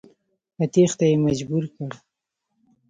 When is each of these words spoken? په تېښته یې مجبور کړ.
په 0.55 0.63
تېښته 0.73 1.05
یې 1.11 1.15
مجبور 1.25 1.63
کړ. 1.75 1.91